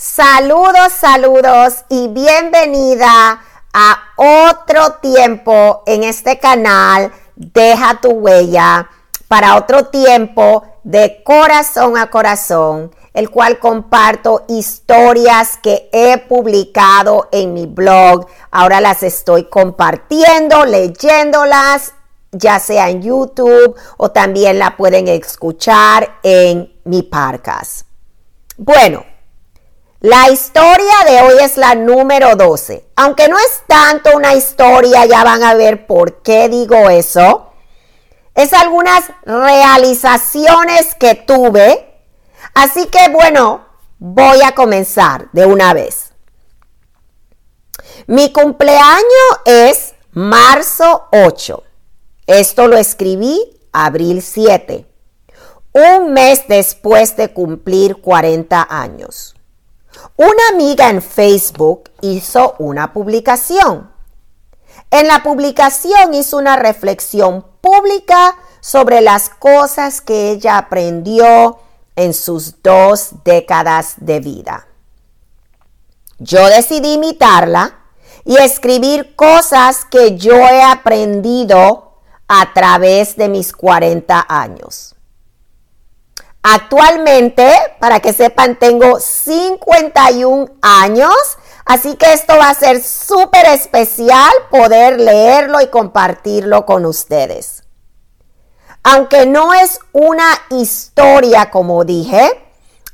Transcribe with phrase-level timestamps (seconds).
[0.00, 7.10] Saludos, saludos y bienvenida a otro tiempo en este canal.
[7.34, 8.88] Deja tu huella
[9.26, 17.52] para otro tiempo de corazón a corazón, el cual comparto historias que he publicado en
[17.52, 18.28] mi blog.
[18.52, 21.92] Ahora las estoy compartiendo, leyéndolas,
[22.30, 27.82] ya sea en YouTube o también la pueden escuchar en mi podcast.
[28.56, 29.04] Bueno,
[30.00, 32.86] la historia de hoy es la número 12.
[32.94, 37.52] Aunque no es tanto una historia, ya van a ver por qué digo eso.
[38.34, 42.00] Es algunas realizaciones que tuve.
[42.54, 43.66] Así que bueno,
[43.98, 46.12] voy a comenzar de una vez.
[48.06, 49.02] Mi cumpleaños
[49.44, 51.64] es marzo 8.
[52.28, 54.86] Esto lo escribí abril 7,
[55.72, 59.34] un mes después de cumplir 40 años.
[60.18, 63.88] Una amiga en Facebook hizo una publicación.
[64.90, 71.60] En la publicación hizo una reflexión pública sobre las cosas que ella aprendió
[71.94, 74.66] en sus dos décadas de vida.
[76.18, 77.78] Yo decidí imitarla
[78.24, 81.92] y escribir cosas que yo he aprendido
[82.26, 84.96] a través de mis 40 años.
[86.50, 87.46] Actualmente,
[87.78, 91.12] para que sepan, tengo 51 años,
[91.66, 97.64] así que esto va a ser súper especial poder leerlo y compartirlo con ustedes.
[98.82, 102.42] Aunque no es una historia, como dije,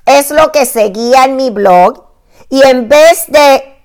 [0.04, 2.06] es lo que seguía en mi blog
[2.48, 3.84] y en vez de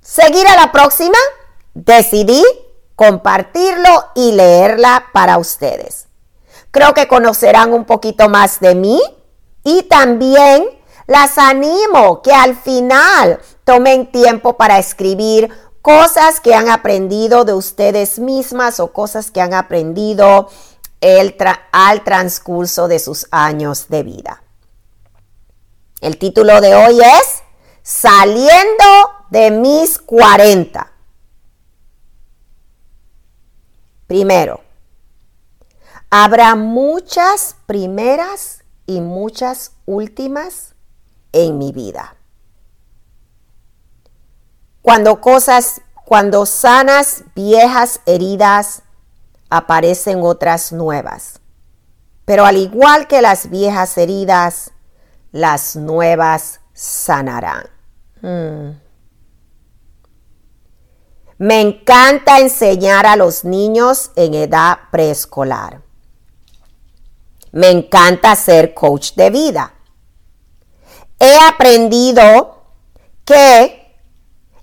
[0.00, 1.18] seguir a la próxima,
[1.74, 2.44] decidí
[2.94, 6.07] compartirlo y leerla para ustedes.
[6.78, 9.02] Creo que conocerán un poquito más de mí
[9.64, 10.64] y también
[11.08, 15.50] las animo que al final tomen tiempo para escribir
[15.82, 20.50] cosas que han aprendido de ustedes mismas o cosas que han aprendido
[21.72, 24.44] al transcurso de sus años de vida.
[26.00, 27.42] El título de hoy es
[27.82, 28.84] Saliendo
[29.30, 30.92] de mis 40.
[34.06, 34.67] Primero,
[36.10, 40.74] Habrá muchas primeras y muchas últimas
[41.32, 42.16] en mi vida.
[44.80, 48.82] Cuando cosas, cuando sanas viejas heridas,
[49.50, 51.40] aparecen otras nuevas.
[52.24, 54.70] Pero al igual que las viejas heridas,
[55.30, 57.68] las nuevas sanarán.
[58.22, 58.80] Hmm.
[61.36, 65.87] Me encanta enseñar a los niños en edad preescolar.
[67.52, 69.74] Me encanta ser coach de vida.
[71.18, 72.62] He aprendido
[73.24, 73.78] que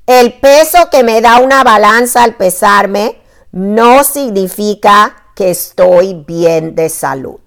[0.05, 6.89] el peso que me da una balanza al pesarme no significa que estoy bien de
[6.89, 7.39] salud.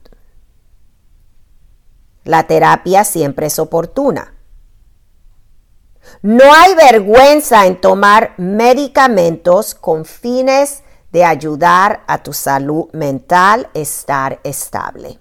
[2.25, 4.34] La terapia siempre es oportuna.
[6.22, 10.82] No hay vergüenza en tomar medicamentos con fines
[11.12, 15.19] de ayudar a tu salud mental estar estable.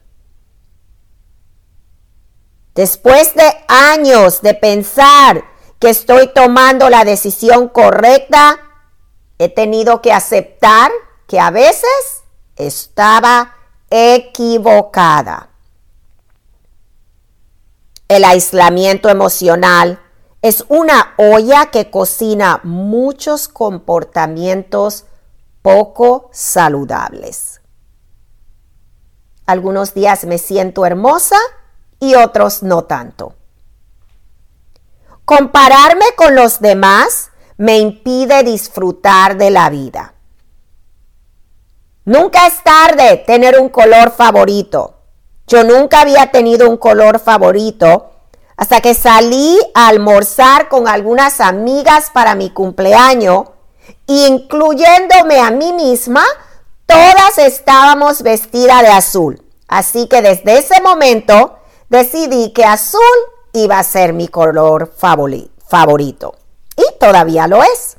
[2.78, 5.44] Después de años de pensar
[5.80, 8.60] que estoy tomando la decisión correcta,
[9.40, 10.92] he tenido que aceptar
[11.26, 12.22] que a veces
[12.56, 13.56] estaba
[13.90, 15.50] equivocada.
[18.10, 20.00] El aislamiento emocional
[20.44, 25.06] es una olla que cocina muchos comportamientos
[25.64, 27.60] poco saludables.
[29.48, 31.38] Algunos días me siento hermosa
[32.00, 33.36] y otros no tanto.
[35.26, 40.14] Compararme con los demás me impide disfrutar de la vida.
[42.06, 44.96] Nunca es tarde tener un color favorito.
[45.48, 48.12] Yo nunca había tenido un color favorito
[48.56, 53.50] hasta que salí a almorzar con algunas amigas para mi cumpleaños,
[54.08, 56.24] incluyéndome a mí misma,
[56.86, 59.44] todas estábamos vestidas de azul.
[59.68, 61.57] Así que desde ese momento
[61.90, 63.02] decidí que azul
[63.54, 66.36] iba a ser mi color favorito.
[66.76, 67.98] Y todavía lo es.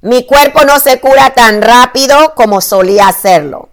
[0.00, 3.68] Mi cuerpo no se cura tan rápido como solía hacerlo.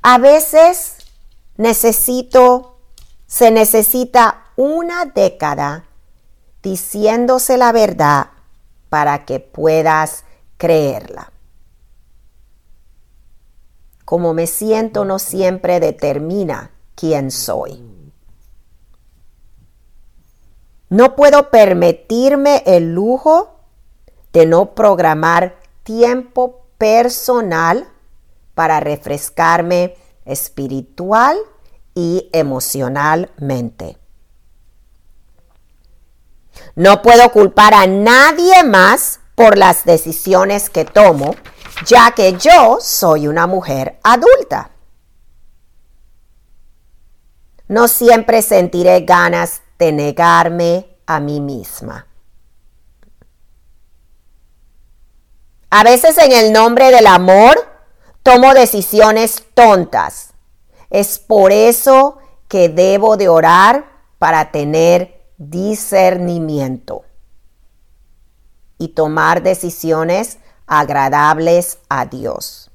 [0.00, 0.96] A veces
[1.56, 2.78] necesito,
[3.26, 5.84] se necesita una década
[6.62, 8.28] diciéndose la verdad
[8.88, 10.24] para que puedas
[10.56, 11.31] creerla.
[14.12, 17.82] Como me siento no siempre determina quién soy.
[20.90, 23.60] No puedo permitirme el lujo
[24.34, 27.88] de no programar tiempo personal
[28.52, 31.38] para refrescarme espiritual
[31.94, 33.96] y emocionalmente.
[36.74, 41.34] No puedo culpar a nadie más por las decisiones que tomo,
[41.86, 44.70] ya que yo soy una mujer adulta.
[47.68, 52.06] No siempre sentiré ganas de negarme a mí misma.
[55.70, 57.56] A veces en el nombre del amor
[58.22, 60.34] tomo decisiones tontas.
[60.90, 63.86] Es por eso que debo de orar
[64.18, 67.04] para tener discernimiento
[68.76, 70.38] y tomar decisiones
[70.72, 72.70] agradables a Dios.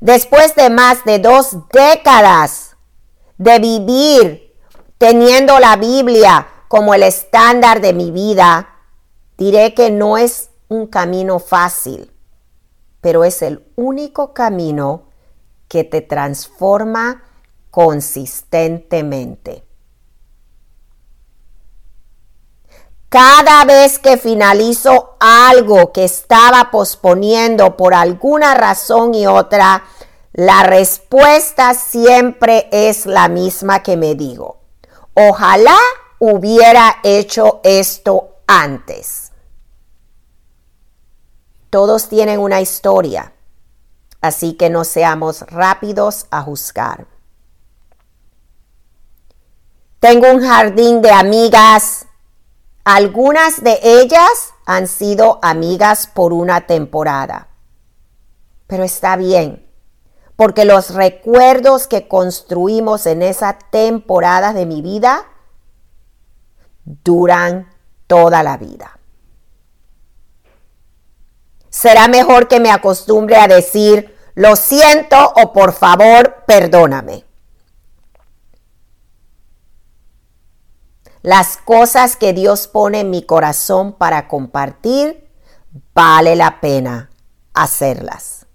[0.00, 2.76] Después de más de dos décadas
[3.38, 4.56] de vivir
[4.98, 8.70] teniendo la Biblia como el estándar de mi vida,
[9.38, 12.10] diré que no es un camino fácil,
[13.00, 15.04] pero es el único camino
[15.68, 17.22] que te transforma
[17.70, 19.64] consistentemente.
[23.12, 29.84] Cada vez que finalizo algo que estaba posponiendo por alguna razón y otra,
[30.32, 34.60] la respuesta siempre es la misma que me digo.
[35.12, 35.76] Ojalá
[36.20, 39.32] hubiera hecho esto antes.
[41.68, 43.34] Todos tienen una historia,
[44.22, 47.06] así que no seamos rápidos a juzgar.
[50.00, 52.06] Tengo un jardín de amigas
[52.84, 57.48] algunas de ellas han sido amigas por una temporada.
[58.66, 59.68] Pero está bien,
[60.36, 65.26] porque los recuerdos que construimos en esa temporada de mi vida
[66.84, 67.72] duran
[68.06, 68.98] toda la vida.
[71.68, 77.24] Será mejor que me acostumbre a decir lo siento o por favor perdóname.
[81.22, 85.30] Las cosas que Dios pone en mi corazón para compartir,
[85.94, 87.10] vale la pena
[87.54, 88.46] hacerlas.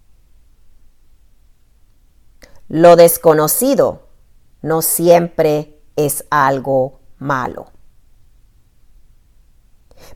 [2.67, 4.09] Lo desconocido
[4.61, 7.71] no siempre es algo malo.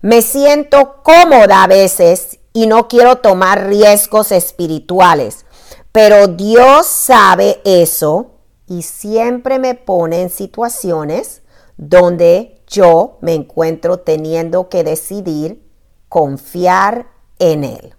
[0.02, 5.46] Me siento cómoda a veces y no quiero tomar riesgos espirituales,
[5.94, 8.32] pero Dios sabe eso
[8.68, 11.42] y siempre me pone en situaciones
[11.78, 15.68] donde yo me encuentro teniendo que decidir
[16.10, 17.08] confiar
[17.40, 17.96] en Él.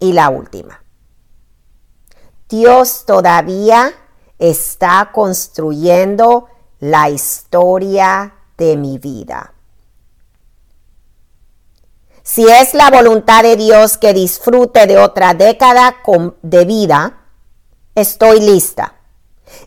[0.00, 0.82] Y la última.
[2.48, 3.92] Dios todavía
[4.38, 6.48] está construyendo
[6.80, 9.54] la historia de mi vida.
[12.22, 15.96] Si es la voluntad de Dios que disfrute de otra década
[16.42, 17.24] de vida,
[17.94, 18.97] estoy lista.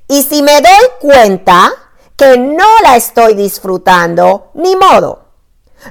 [0.07, 1.71] Y si me doy cuenta
[2.15, 5.25] que no la estoy disfrutando, ni modo.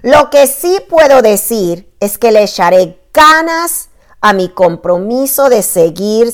[0.03, 3.89] Lo que sí puedo decir es que le echaré ganas
[4.21, 6.33] a mi compromiso de seguir,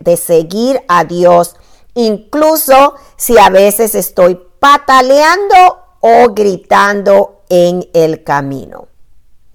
[0.00, 1.56] de seguir a Dios,
[1.94, 5.56] incluso si a veces estoy pataleando
[6.00, 8.88] o gritando en el camino.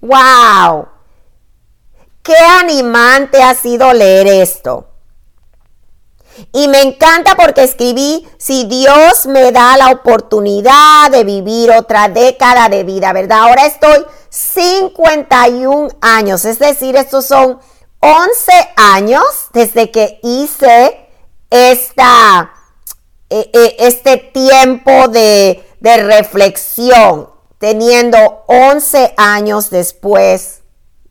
[0.00, 0.88] ¡Wow!
[2.22, 4.89] ¡Qué animante ha sido leer esto!
[6.52, 12.68] Y me encanta porque escribí, si Dios me da la oportunidad de vivir otra década
[12.68, 13.40] de vida, ¿verdad?
[13.40, 17.60] Ahora estoy 51 años, es decir, estos son
[18.00, 21.08] 11 años desde que hice
[21.50, 22.52] esta,
[23.28, 27.28] e, e, este tiempo de, de reflexión,
[27.58, 30.60] teniendo 11 años después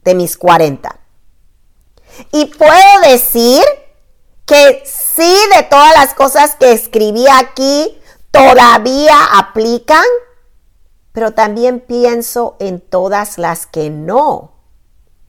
[0.04, 1.00] de mis 40.
[2.32, 3.64] Y puedo decir
[4.50, 7.96] que sí de todas las cosas que escribí aquí
[8.32, 10.04] todavía aplican,
[11.12, 14.54] pero también pienso en todas las que no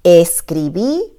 [0.05, 1.19] escribí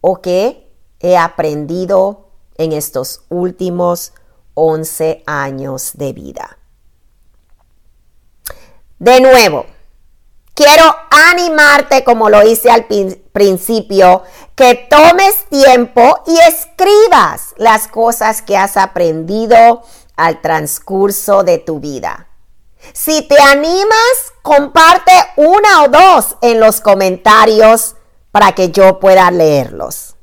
[0.00, 4.12] o que he aprendido en estos últimos
[4.54, 6.58] 11 años de vida.
[9.00, 9.66] De nuevo,
[10.54, 10.84] quiero
[11.30, 12.86] animarte como lo hice al
[13.32, 14.22] principio,
[14.54, 19.82] que tomes tiempo y escribas las cosas que has aprendido
[20.16, 22.28] al transcurso de tu vida.
[22.92, 27.96] Si te animas, comparte una o dos en los comentarios
[28.30, 30.16] para que yo pueda leerlos.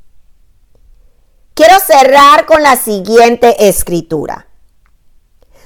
[1.53, 4.47] Quiero cerrar con la siguiente escritura.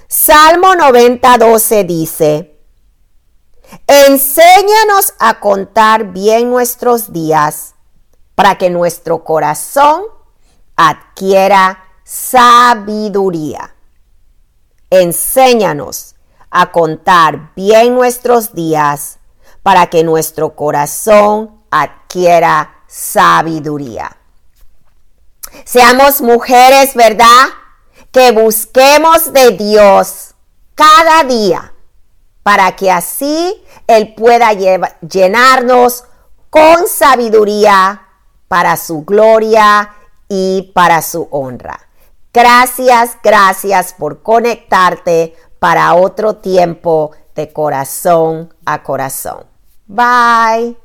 [0.07, 2.54] Salmo 90, 12 dice,
[3.87, 7.75] Enséñanos a contar bien nuestros días
[8.35, 10.03] para que nuestro corazón
[10.75, 13.75] adquiera sabiduría.
[14.89, 16.15] Enséñanos
[16.49, 19.19] a contar bien nuestros días
[19.63, 24.17] para que nuestro corazón adquiera sabiduría.
[25.63, 27.47] Seamos mujeres, ¿verdad?
[28.11, 30.35] Que busquemos de Dios
[30.75, 31.74] cada día
[32.45, 34.51] para que así Él pueda
[35.01, 36.03] llenarnos
[36.51, 38.03] con sabiduría
[38.47, 39.95] para su gloria
[40.29, 41.79] y para su honra.
[42.31, 49.47] Gracias, gracias por conectarte para otro tiempo de corazón a corazón.
[49.87, 50.84] Bye.